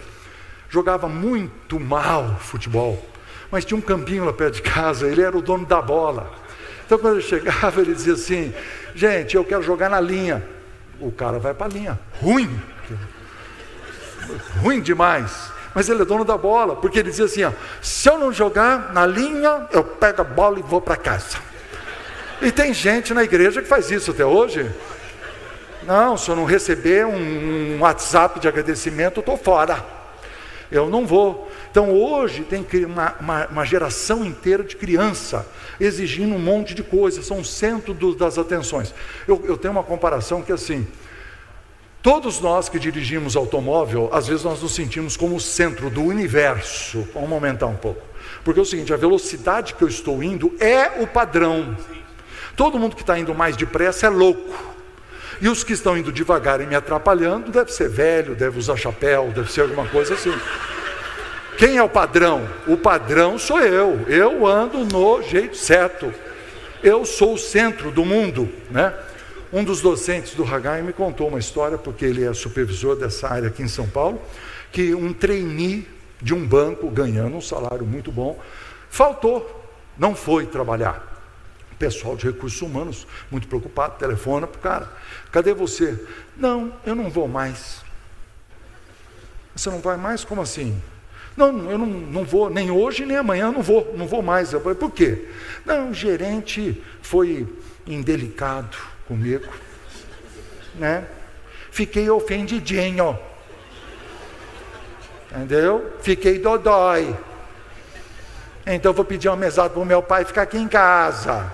[0.69, 3.05] jogava muito mal futebol,
[3.51, 6.31] mas tinha um campinho lá perto de casa, ele era o dono da bola.
[6.85, 8.53] Então quando ele chegava, ele dizia assim:
[8.95, 10.41] gente, eu quero jogar na linha.
[11.01, 11.99] O cara vai para a linha.
[12.21, 12.49] Ruim.
[14.61, 17.51] Ruim demais mas ele é dono da bola, porque ele dizia assim: ó,
[17.81, 21.37] se eu não jogar na linha, eu pego a bola e vou para casa.
[22.41, 24.69] E tem gente na igreja que faz isso até hoje.
[25.83, 29.83] Não, se eu não receber um, WhatsApp de agradecimento, eu estou fora.
[30.71, 31.51] Eu não vou.
[31.71, 35.45] Então hoje tem uma, uma, uma geração inteira de criança
[35.79, 38.93] exigindo um monte de coisas, são o centro do, das atenções.
[39.27, 40.87] Eu, eu tenho uma comparação que é assim.
[42.09, 47.07] Todos nós que dirigimos automóvel, às vezes nós nos sentimos como o centro do universo.
[47.13, 48.01] Vamos aumentar um pouco.
[48.43, 51.77] Porque é o seguinte, a velocidade que eu estou indo é o padrão.
[52.55, 54.75] Todo mundo que está indo mais depressa é louco.
[55.39, 59.31] E os que estão indo devagar e me atrapalhando, deve ser velho, deve usar chapéu,
[59.31, 60.33] deve ser alguma coisa assim.
[61.59, 62.49] Quem é o padrão?
[62.65, 64.03] O padrão sou eu.
[64.07, 66.11] Eu ando no jeito certo.
[66.81, 68.95] Eu sou o centro do mundo, né?
[69.51, 73.47] Um dos docentes do Hagai me contou uma história, porque ele é supervisor dessa área
[73.47, 74.21] aqui em São Paulo,
[74.71, 75.87] que um trainee
[76.21, 78.39] de um banco, ganhando um salário muito bom,
[78.91, 81.03] faltou, não foi trabalhar.
[81.71, 84.89] O pessoal de recursos humanos, muito preocupado, telefona para o cara:
[85.31, 85.99] cadê você?
[86.37, 87.81] Não, eu não vou mais.
[89.55, 90.23] Você não vai mais?
[90.23, 90.79] Como assim?
[91.35, 94.53] Não, eu não, não vou, nem hoje nem amanhã, não vou, não vou mais.
[94.53, 95.27] Eu falei, por quê?
[95.65, 97.47] Não, o gerente foi
[97.87, 98.77] indelicado
[99.09, 99.51] comigo,
[100.75, 101.03] né?
[101.71, 103.17] Fiquei ofendidinho.
[105.31, 105.93] Entendeu?
[106.01, 107.15] Fiquei dodói.
[108.65, 111.51] Então vou pedir uma mesada para o meu pai ficar aqui em casa.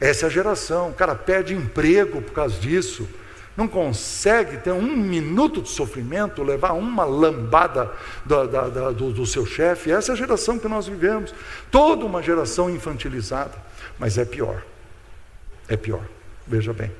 [0.00, 0.88] Essa é a geração.
[0.88, 3.06] O cara perde emprego por causa disso.
[3.54, 7.90] Não consegue ter um minuto de sofrimento, levar uma lambada
[8.24, 8.46] do,
[8.92, 9.90] do, do seu chefe.
[9.90, 11.34] Essa é a geração que nós vivemos.
[11.70, 13.54] Toda uma geração infantilizada.
[13.98, 14.62] Mas é pior.
[15.68, 16.04] É pior.
[16.46, 16.90] Veja bem.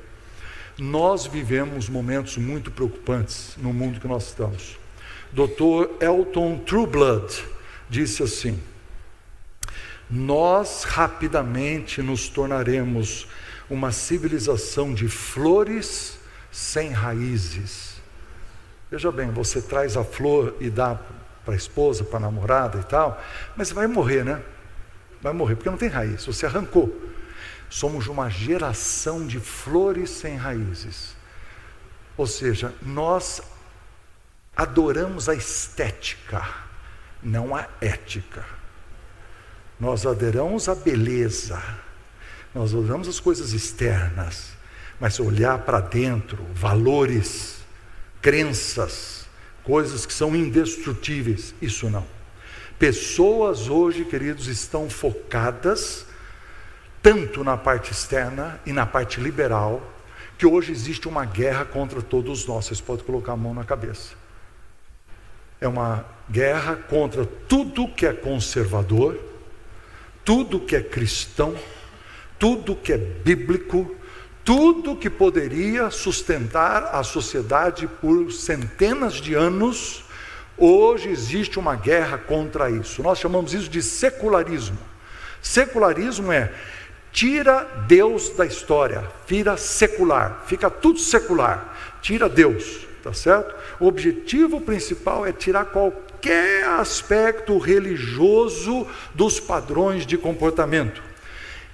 [0.77, 4.77] Nós vivemos momentos muito preocupantes no mundo que nós estamos.
[5.31, 6.03] Dr.
[6.03, 7.43] Elton Trueblood
[7.89, 8.59] disse assim:
[10.09, 13.27] Nós rapidamente nos tornaremos
[13.69, 16.17] uma civilização de flores
[16.51, 17.99] sem raízes.
[18.89, 20.99] Veja bem, você traz a flor e dá
[21.45, 23.21] para a esposa, para a namorada e tal,
[23.55, 24.41] mas vai morrer, né?
[25.21, 26.95] Vai morrer, porque não tem raiz, você arrancou.
[27.69, 31.15] Somos uma geração de flores sem raízes.
[32.17, 33.41] Ou seja, nós
[34.55, 36.45] adoramos a estética,
[37.21, 38.43] não a ética.
[39.79, 41.61] Nós adoramos a beleza,
[42.53, 44.49] nós adoramos as coisas externas,
[44.99, 47.59] mas olhar para dentro, valores,
[48.21, 49.25] crenças,
[49.63, 52.05] coisas que são indestrutíveis, isso não.
[52.77, 56.05] Pessoas hoje, queridos, estão focadas
[57.01, 59.81] tanto na parte externa e na parte liberal,
[60.37, 62.65] que hoje existe uma guerra contra todos nós.
[62.65, 64.13] Vocês podem colocar a mão na cabeça.
[65.59, 69.19] É uma guerra contra tudo que é conservador,
[70.23, 71.55] tudo que é cristão,
[72.37, 73.93] tudo que é bíblico,
[74.45, 80.05] tudo que poderia sustentar a sociedade por centenas de anos.
[80.57, 83.03] Hoje existe uma guerra contra isso.
[83.03, 84.79] Nós chamamos isso de secularismo.
[85.41, 86.51] Secularismo é
[87.11, 93.55] Tira Deus da história, vira secular, fica tudo secular, tira Deus, tá certo?
[93.79, 101.01] O objetivo principal é tirar qualquer aspecto religioso dos padrões de comportamento.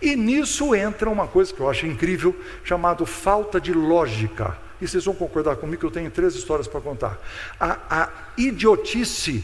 [0.01, 4.57] E nisso entra uma coisa que eu acho incrível, chamado falta de lógica.
[4.79, 7.17] E vocês vão concordar comigo que eu tenho três histórias para contar.
[7.59, 9.43] A, a idiotice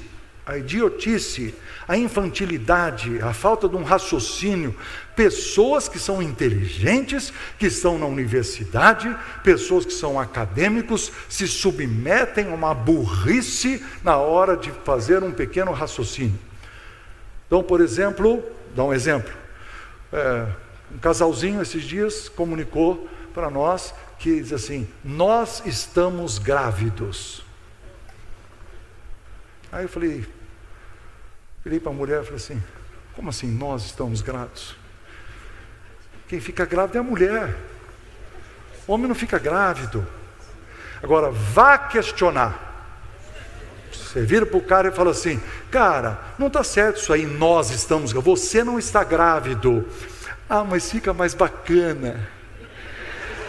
[0.51, 1.55] a idiotice,
[1.87, 4.75] a infantilidade, a falta de um raciocínio,
[5.15, 12.53] pessoas que são inteligentes, que estão na universidade, pessoas que são acadêmicos, se submetem a
[12.53, 16.37] uma burrice na hora de fazer um pequeno raciocínio.
[17.47, 18.43] Então, por exemplo,
[18.75, 19.31] dá um exemplo.
[20.11, 20.47] É,
[20.93, 27.45] um casalzinho esses dias comunicou para nós que diz assim: Nós estamos grávidos.
[29.71, 30.25] Aí eu falei,
[31.63, 32.63] virei para a mulher e falei assim,
[33.15, 34.75] como assim nós estamos grávidos?
[36.27, 37.55] Quem fica grávido é a mulher.
[38.87, 40.07] O homem não fica grávido.
[41.03, 42.69] Agora, vá questionar.
[43.91, 47.69] Você vira para o cara e fala assim: Cara, não está certo isso aí, nós
[47.69, 49.87] estamos, você não está grávido.
[50.49, 52.29] Ah, mas fica mais bacana.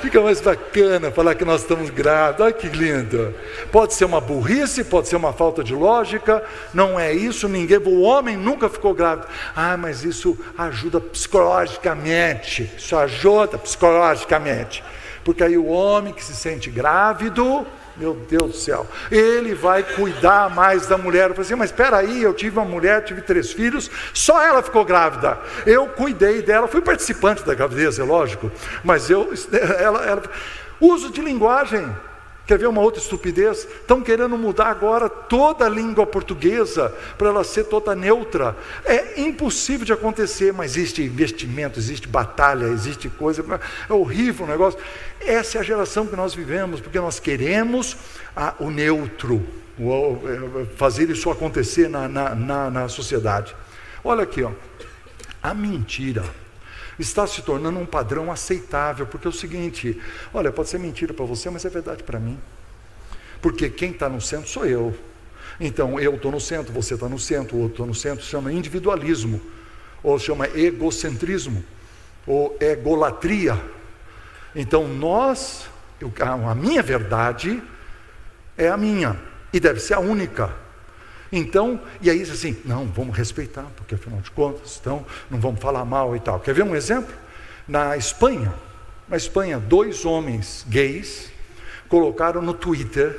[0.02, 2.44] Fica mais bacana falar que nós estamos grávidos.
[2.44, 3.32] Olha que lindo.
[3.70, 6.42] Pode ser uma burrice, pode ser uma falta de lógica,
[6.74, 9.28] não é isso, ninguém, o homem nunca ficou grávido.
[9.54, 12.68] Ah, mas isso ajuda psicologicamente.
[12.76, 14.82] Isso ajuda psicologicamente.
[15.22, 17.64] Porque aí o homem que se sente grávido,
[18.02, 18.84] meu Deus do céu.
[19.10, 21.30] Ele vai cuidar mais da mulher.
[21.30, 24.60] Eu falei assim, mas espera aí, eu tive uma mulher, tive três filhos, só ela
[24.60, 25.38] ficou grávida.
[25.64, 28.50] Eu cuidei dela, fui participante da gravidez, é lógico,
[28.82, 29.32] mas eu,
[29.78, 30.22] ela, ela
[30.80, 31.86] uso de linguagem.
[32.52, 33.66] Quer ver uma outra estupidez?
[33.80, 38.54] Estão querendo mudar agora toda a língua portuguesa para ela ser toda neutra.
[38.84, 43.42] É impossível de acontecer, mas existe investimento, existe batalha, existe coisa.
[43.88, 44.78] É horrível o negócio.
[45.18, 47.96] Essa é a geração que nós vivemos, porque nós queremos
[48.36, 49.42] a, o neutro,
[49.78, 53.56] o, é, fazer isso acontecer na, na, na, na sociedade.
[54.04, 54.50] Olha aqui, ó.
[55.42, 56.22] a mentira
[56.98, 60.00] está se tornando um padrão aceitável, porque é o seguinte:
[60.32, 62.38] olha, pode ser mentira para você, mas é verdade para mim.
[63.40, 64.94] Porque quem está no centro sou eu.
[65.60, 68.52] Então, eu estou no centro, você está no centro, o outro está no centro, chama
[68.52, 69.40] individualismo,
[70.02, 71.64] ou chama egocentrismo,
[72.26, 73.60] ou egolatria.
[74.54, 75.66] Então, nós,
[76.20, 77.62] a minha verdade
[78.56, 79.18] é a minha,
[79.52, 80.61] e deve ser a única.
[81.32, 85.60] Então, e aí diz assim, não, vamos respeitar, porque afinal de contas, então, não vamos
[85.60, 86.38] falar mal e tal.
[86.38, 87.14] Quer ver um exemplo?
[87.66, 88.52] Na Espanha,
[89.08, 91.32] na Espanha, dois homens gays
[91.88, 93.18] colocaram no Twitter: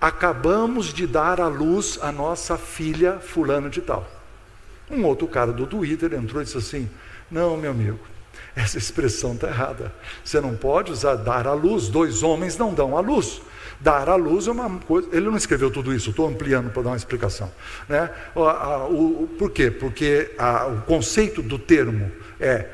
[0.00, 4.06] acabamos de dar à luz a nossa filha fulano de tal.
[4.90, 6.88] Um outro cara do Twitter entrou e disse assim:
[7.30, 7.98] não, meu amigo,
[8.54, 9.92] essa expressão está errada.
[10.22, 11.88] Você não pode usar dar à luz.
[11.88, 13.40] Dois homens não dão à luz.
[13.82, 15.08] Dar à luz é uma coisa.
[15.12, 17.50] Ele não escreveu tudo isso, estou ampliando para dar uma explicação.
[17.88, 18.10] Né?
[18.34, 19.70] O, a, o, por quê?
[19.70, 22.66] Porque a, o conceito do termo é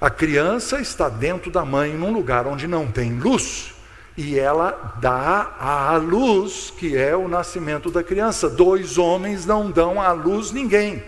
[0.00, 3.72] a criança está dentro da mãe num lugar onde não tem luz
[4.16, 8.48] e ela dá à luz, que é o nascimento da criança.
[8.50, 11.02] Dois homens não dão à luz ninguém.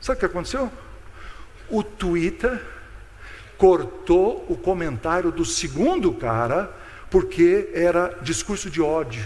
[0.00, 0.70] Sabe o que aconteceu?
[1.68, 2.60] O Twitter
[3.62, 6.68] cortou o comentário do segundo cara
[7.08, 9.24] porque era discurso de ódio.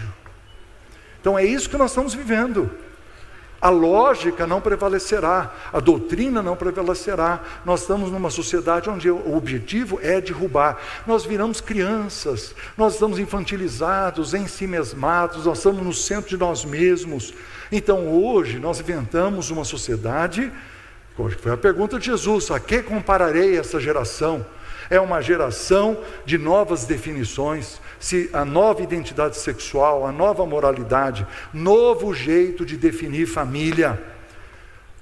[1.18, 2.70] Então é isso que nós estamos vivendo.
[3.58, 7.40] A lógica não prevalecerá, a doutrina não prevalecerá.
[7.64, 10.76] Nós estamos numa sociedade onde o objetivo é derrubar.
[11.06, 16.62] Nós viramos crianças, nós estamos infantilizados, em si mesmados, nós estamos no centro de nós
[16.62, 17.32] mesmos.
[17.72, 20.52] Então hoje nós inventamos uma sociedade,
[21.16, 24.44] foi a pergunta de Jesus: a que compararei essa geração?
[24.90, 32.14] é uma geração de novas definições, se a nova identidade sexual, a nova moralidade, novo
[32.14, 34.00] jeito de definir família,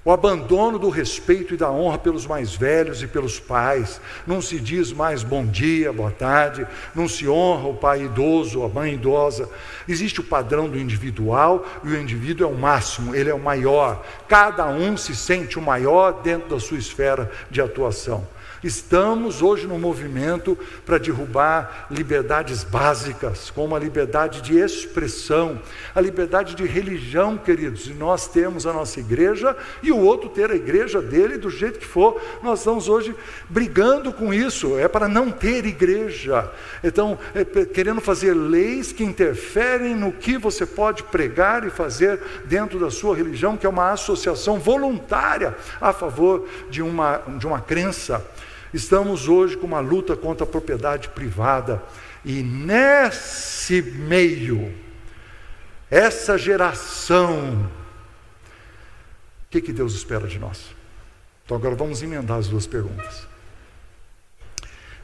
[0.04, 4.00] o abandono do respeito e da honra pelos mais velhos e pelos pais.
[4.26, 8.68] Não se diz mais bom dia, boa tarde, não se honra o pai idoso, a
[8.68, 9.48] mãe idosa.
[9.88, 14.04] Existe o padrão do individual e o indivíduo é o máximo, ele é o maior.
[14.28, 18.26] Cada um se sente o maior dentro da sua esfera de atuação.
[18.64, 25.60] Estamos hoje no movimento para derrubar liberdades básicas, como a liberdade de expressão,
[25.94, 27.88] a liberdade de religião, queridos.
[27.88, 31.78] E nós temos a nossa igreja e o outro ter a igreja dele do jeito
[31.78, 32.18] que for.
[32.42, 33.14] Nós estamos hoje
[33.50, 36.50] brigando com isso, é para não ter igreja.
[36.82, 42.78] Então, é, querendo fazer leis que interferem no que você pode pregar e fazer dentro
[42.78, 48.24] da sua religião, que é uma associação voluntária a favor de uma, de uma crença.
[48.74, 51.80] Estamos hoje com uma luta contra a propriedade privada,
[52.24, 54.74] e nesse meio,
[55.88, 57.70] essa geração,
[59.46, 60.74] o que, que Deus espera de nós?
[61.44, 63.28] Então agora vamos emendar as duas perguntas.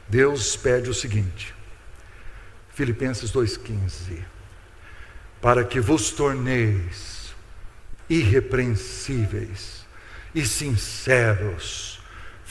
[0.05, 1.55] Deus pede o seguinte,
[2.71, 4.21] Filipenses 2,15:
[5.39, 7.33] para que vos torneis
[8.09, 9.85] irrepreensíveis
[10.35, 11.90] e sinceros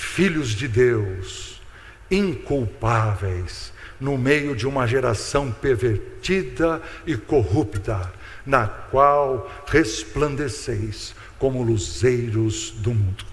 [0.00, 1.60] filhos de Deus,
[2.10, 8.10] inculpáveis, no meio de uma geração pervertida e corrupta,
[8.44, 13.24] na qual resplandeceis como luzeiros do mundo.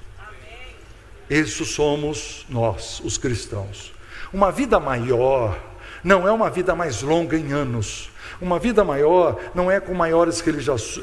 [1.30, 3.94] Isso somos nós, os cristãos.
[4.34, 5.58] Uma vida maior
[6.04, 8.10] não é uma vida mais longa em anos,
[8.42, 10.44] uma vida maior não é com maiores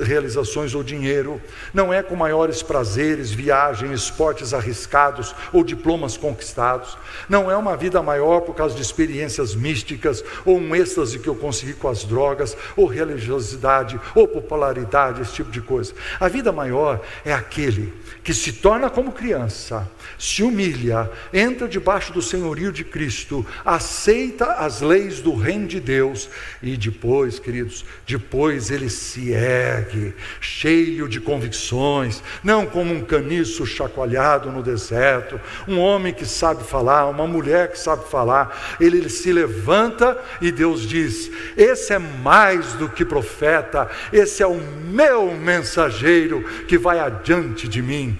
[0.00, 1.40] realizações ou dinheiro,
[1.72, 6.96] não é com maiores prazeres, viagens, esportes arriscados ou diplomas conquistados,
[7.28, 11.34] não é uma vida maior por causa de experiências místicas ou um êxtase que eu
[11.34, 15.94] consegui com as drogas, ou religiosidade, ou popularidade, esse tipo de coisa.
[16.20, 17.92] A vida maior é aquele
[18.22, 24.80] que se torna como criança, se humilha, entra debaixo do senhorio de Cristo, aceita as
[24.80, 26.28] leis do reino de Deus
[26.62, 34.52] e depois, queridos, depois ele se ergue, cheio de convicções, não como um caniço chacoalhado
[34.52, 39.33] no deserto, um homem que sabe falar, uma mulher que sabe falar, ele, ele se
[39.33, 46.44] levanta e Deus diz: Esse é mais do que profeta, esse é o meu mensageiro
[46.68, 48.18] que vai adiante de mim.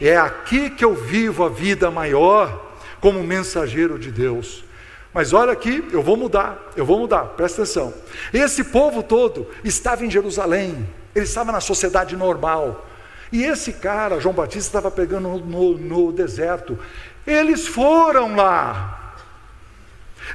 [0.00, 4.64] É aqui que eu vivo a vida maior como mensageiro de Deus.
[5.12, 7.92] Mas olha aqui, eu vou mudar, eu vou mudar, presta atenção.
[8.32, 12.86] Esse povo todo estava em Jerusalém, ele estava na sociedade normal.
[13.30, 16.78] E esse cara, João Batista, estava pegando no, no, deserto.
[17.26, 19.14] Eles foram lá.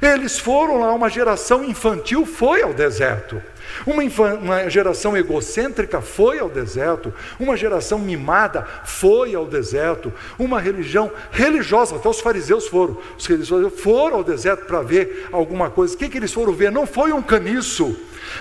[0.02, 3.42] Eles foram lá, uma geração infantil foi ao deserto.
[3.86, 4.02] Uma,
[4.34, 11.96] uma, geração egocêntrica foi ao deserto, uma geração mimada foi ao deserto, uma religião religiosa,
[11.96, 15.94] até os fariseus foram, os religiosos foram ao deserto para ver alguma coisa.
[15.94, 16.72] O que, que eles foram ver?
[16.72, 17.96] Não foi um caniço,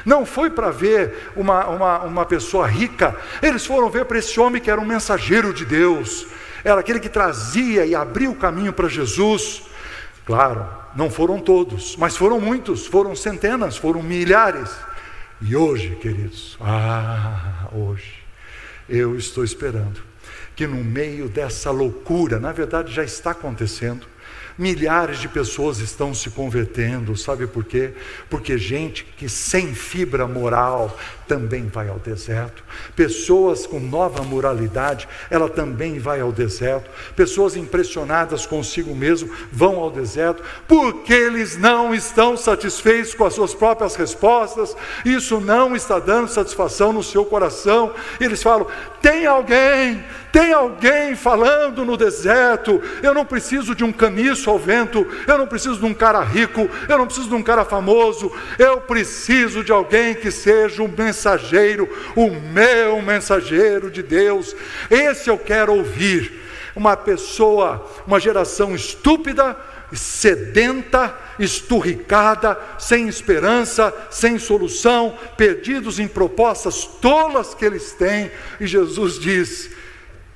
[0.05, 4.61] não foi para ver uma, uma, uma pessoa rica, eles foram ver para esse homem
[4.61, 6.27] que era um mensageiro de Deus,
[6.63, 9.63] era aquele que trazia e abria o caminho para Jesus.
[10.25, 14.69] Claro, não foram todos, mas foram muitos, foram centenas, foram milhares.
[15.41, 18.13] E hoje, queridos, ah, hoje,
[18.89, 20.01] eu estou esperando
[20.55, 24.07] que no meio dessa loucura, na verdade já está acontecendo,
[24.57, 27.93] Milhares de pessoas estão se convertendo, sabe por quê?
[28.27, 32.63] Porque gente que sem fibra moral também vai ao deserto.
[32.95, 36.89] Pessoas com nova moralidade, ela também vai ao deserto.
[37.15, 43.53] Pessoas impressionadas consigo mesmo vão ao deserto, porque eles não estão satisfeitos com as suas
[43.53, 44.75] próprias respostas.
[45.03, 47.93] Isso não está dando satisfação no seu coração.
[48.19, 48.67] Eles falam:
[49.01, 50.03] tem alguém
[50.37, 52.79] tem alguém falando no deserto.
[53.01, 55.03] Eu não preciso de um caniço ao vento.
[55.25, 56.69] Eu não preciso de um cara rico.
[56.87, 58.31] Eu não preciso de um cara famoso.
[58.59, 61.16] Eu preciso de alguém que seja o mensageiro,
[62.15, 64.55] o meu mensageiro de Deus.
[64.89, 66.45] Esse eu quero ouvir.
[66.75, 69.57] Uma pessoa, uma geração estúpida,
[69.93, 79.17] sedenta, esturricada, sem esperança, sem solução, perdidos em propostas tolas que eles têm, e Jesus
[79.19, 79.71] diz: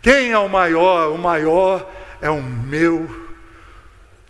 [0.01, 1.11] quem é o maior?
[1.11, 1.89] O maior
[2.21, 3.07] é o meu,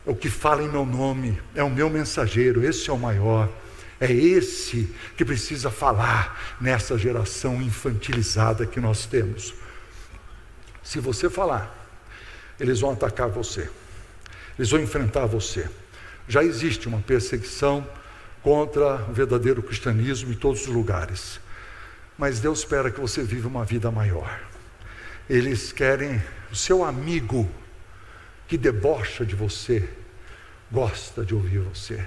[0.06, 3.47] é o que fala em meu nome, é o meu mensageiro, esse é o maior.
[4.02, 9.54] É esse que precisa falar nessa geração infantilizada que nós temos.
[10.82, 11.72] Se você falar,
[12.60, 13.70] eles vão atacar você,
[14.58, 15.70] eles vão enfrentar você.
[16.28, 17.88] Já existe uma perseguição
[18.41, 21.39] contra o verdadeiro cristianismo em todos os lugares,
[22.18, 24.41] mas Deus espera que você viva uma vida maior.
[25.30, 26.20] Eles querem
[26.52, 27.47] o seu amigo
[28.47, 29.88] que debocha de você,
[30.72, 32.04] gosta de ouvir você.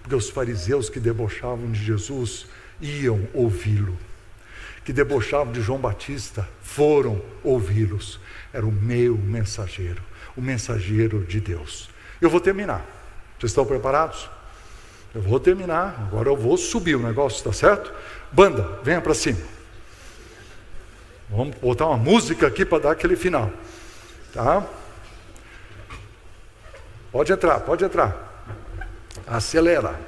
[0.00, 2.46] Porque os fariseus que debochavam de Jesus
[2.80, 3.96] iam ouvi-lo.
[4.84, 8.18] Que debochavam de João Batista foram ouvi-los.
[8.52, 10.02] Era o meu mensageiro,
[10.36, 11.90] o mensageiro de Deus.
[12.20, 12.84] Eu vou terminar.
[13.38, 14.28] Vocês estão preparados?
[15.14, 16.06] Eu vou terminar.
[16.08, 17.92] Agora eu vou subir o negócio, está certo?
[18.32, 19.40] Banda, venha para cima.
[21.28, 23.50] Vamos botar uma música aqui para dar aquele final.
[24.32, 24.66] Tá?
[27.12, 28.29] Pode entrar, pode entrar.
[29.30, 29.98] Acelera.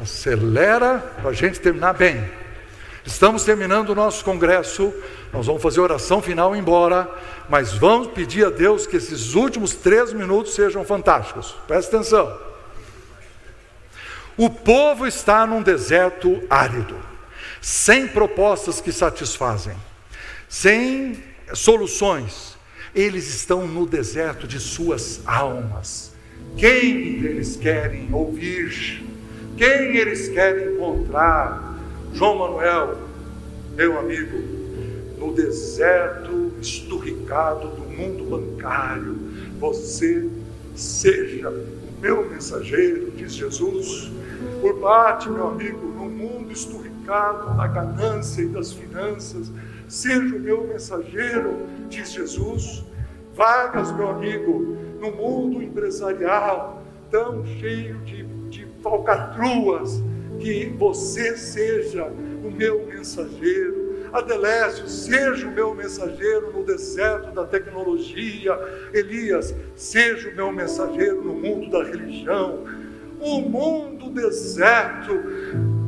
[0.00, 2.30] Acelera para a gente terminar bem.
[3.04, 4.94] Estamos terminando o nosso congresso.
[5.32, 7.10] Nós vamos fazer oração final embora.
[7.48, 11.56] Mas vamos pedir a Deus que esses últimos três minutos sejam fantásticos.
[11.66, 12.38] Presta atenção.
[14.36, 16.96] O povo está num deserto árido
[17.60, 19.76] sem propostas que satisfazem,
[20.48, 21.22] sem
[21.52, 22.56] soluções.
[22.94, 26.09] Eles estão no deserto de suas almas.
[26.56, 29.04] Quem eles querem ouvir?
[29.56, 31.78] Quem eles querem encontrar?
[32.12, 32.98] João Manuel,
[33.76, 34.38] meu amigo,
[35.18, 39.16] no deserto esturricado do mundo bancário,
[39.58, 40.28] você
[40.74, 44.10] seja o meu mensageiro, diz Jesus.
[44.60, 49.52] Por parte, meu amigo, no mundo esturricado da ganância e das finanças.
[49.88, 52.84] Seja o meu mensageiro, diz Jesus.
[53.34, 60.02] Vagas, meu amigo, no mundo empresarial, tão cheio de, de falcatruas,
[60.38, 63.90] que você seja o meu mensageiro.
[64.12, 68.58] Adelésio, seja o meu mensageiro no deserto da tecnologia.
[68.92, 72.64] Elias, seja o meu mensageiro no mundo da religião.
[73.20, 75.12] O mundo deserto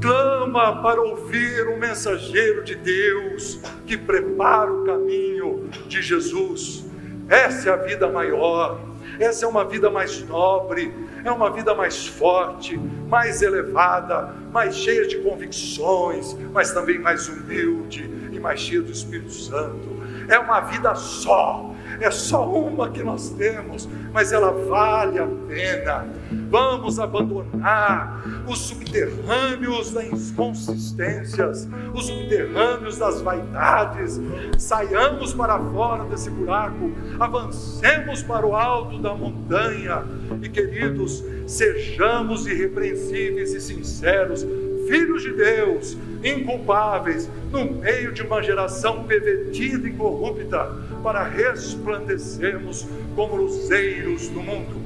[0.01, 6.85] clama para ouvir um mensageiro de Deus que prepara o caminho de Jesus.
[7.29, 8.79] Essa é a vida maior,
[9.23, 10.93] essa é uma vida mais nobre,
[11.25, 12.77] é uma vida mais forte,
[13.09, 19.33] mais elevada, mais cheia de convicções, mas também mais humilde e mais cheia do Espírito
[19.33, 20.03] Santo.
[20.29, 21.72] é uma vida só
[22.05, 26.07] é só uma que nós temos, mas ela vale a pena.
[26.51, 34.21] Vamos abandonar os subterrâneos das inconsistências, os subterrâneos das vaidades.
[34.59, 40.05] Saiamos para fora desse buraco, avancemos para o alto da montanha
[40.43, 44.45] e, queridos, sejamos irrepreensíveis e sinceros
[44.89, 53.37] filhos de Deus, inculpáveis, no meio de uma geração pervertida e corrupta, para resplandecermos como
[53.37, 54.81] luzeiros do mundo.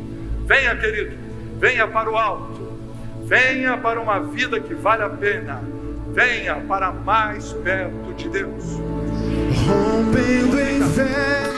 [0.46, 1.16] Venha, querido,
[1.58, 2.78] venha para o alto,
[3.24, 5.62] venha para uma vida que vale a pena,
[6.12, 8.64] venha para mais perto de Deus.
[9.66, 11.55] Rompendo em fé.